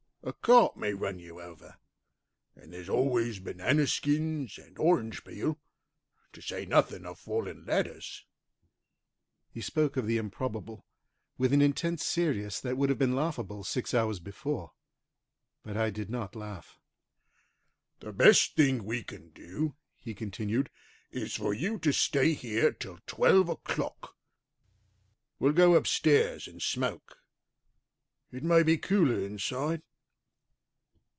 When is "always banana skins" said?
2.87-4.59